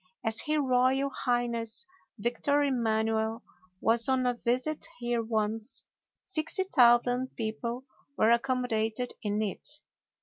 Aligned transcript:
As 0.25 0.39
his 0.41 0.57
royal 0.57 1.11
highness 1.11 1.85
Victor 2.17 2.63
Emanuel 2.63 3.43
was 3.81 4.09
on 4.09 4.25
a 4.25 4.33
visit 4.33 4.87
here 4.97 5.21
once, 5.21 5.83
60,000 6.23 7.35
people 7.35 7.85
were 8.17 8.31
accommodated 8.31 9.13
in 9.21 9.43
it. 9.43 9.69